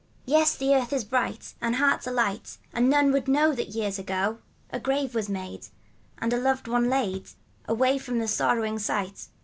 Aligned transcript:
Yes, 0.25 0.55
the 0.55 0.73
earth 0.73 0.93
is 0.93 1.03
bright, 1.03 1.53
And 1.61 1.75
hearts 1.75 2.07
are 2.07 2.11
light; 2.11 2.57
And 2.73 2.89
none 2.89 3.11
would 3.11 3.27
know 3.27 3.53
That 3.53 3.67
years 3.75 3.99
ago 3.99 4.39
A 4.71 4.79
grave 4.79 5.13
was 5.13 5.29
made. 5.29 5.67
And 6.17 6.33
a 6.33 6.37
loved 6.39 6.67
one 6.67 6.89
laid 6.89 7.29
Away 7.67 7.99
from 7.99 8.17
the 8.17 8.27
sorrowing 8.27 8.79
sight. 8.79 9.27